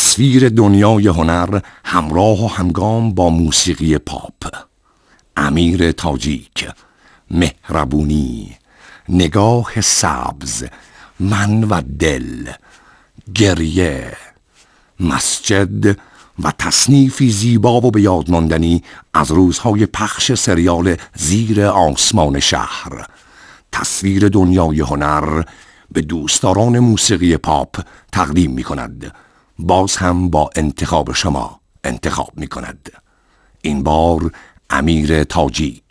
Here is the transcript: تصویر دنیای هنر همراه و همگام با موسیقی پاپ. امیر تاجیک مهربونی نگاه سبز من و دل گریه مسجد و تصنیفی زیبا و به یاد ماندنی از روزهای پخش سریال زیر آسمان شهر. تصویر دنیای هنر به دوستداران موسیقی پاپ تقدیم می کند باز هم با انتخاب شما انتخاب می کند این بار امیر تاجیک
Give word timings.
تصویر 0.00 0.48
دنیای 0.48 1.08
هنر 1.08 1.60
همراه 1.84 2.44
و 2.44 2.48
همگام 2.48 3.14
با 3.14 3.30
موسیقی 3.30 3.98
پاپ. 3.98 4.54
امیر 5.36 5.92
تاجیک 5.92 6.68
مهربونی 7.30 8.56
نگاه 9.08 9.80
سبز 9.80 10.64
من 11.20 11.64
و 11.64 11.82
دل 11.98 12.50
گریه 13.34 14.16
مسجد 15.00 15.98
و 16.42 16.52
تصنیفی 16.58 17.30
زیبا 17.30 17.80
و 17.80 17.90
به 17.90 18.00
یاد 18.00 18.30
ماندنی 18.30 18.82
از 19.14 19.30
روزهای 19.30 19.86
پخش 19.86 20.32
سریال 20.34 20.96
زیر 21.14 21.62
آسمان 21.64 22.40
شهر. 22.40 23.06
تصویر 23.72 24.28
دنیای 24.28 24.80
هنر 24.80 25.42
به 25.92 26.00
دوستداران 26.00 26.78
موسیقی 26.78 27.36
پاپ 27.36 27.80
تقدیم 28.12 28.50
می 28.50 28.62
کند 28.62 29.12
باز 29.60 29.96
هم 29.96 30.30
با 30.30 30.50
انتخاب 30.56 31.12
شما 31.12 31.60
انتخاب 31.84 32.30
می 32.36 32.46
کند 32.46 32.92
این 33.62 33.82
بار 33.82 34.30
امیر 34.70 35.24
تاجیک 35.24 35.89